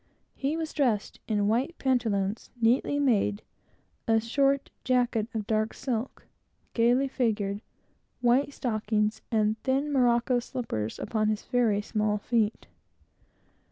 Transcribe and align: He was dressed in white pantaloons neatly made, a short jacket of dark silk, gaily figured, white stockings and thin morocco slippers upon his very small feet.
He 0.33 0.57
was 0.57 0.73
dressed 0.73 1.19
in 1.27 1.47
white 1.47 1.77
pantaloons 1.77 2.49
neatly 2.59 2.97
made, 2.97 3.43
a 4.07 4.19
short 4.19 4.71
jacket 4.83 5.27
of 5.35 5.45
dark 5.45 5.75
silk, 5.75 6.25
gaily 6.73 7.07
figured, 7.07 7.61
white 8.19 8.51
stockings 8.51 9.21
and 9.29 9.59
thin 9.61 9.93
morocco 9.93 10.39
slippers 10.39 10.97
upon 10.97 11.27
his 11.29 11.43
very 11.43 11.83
small 11.83 12.17
feet. 12.17 12.65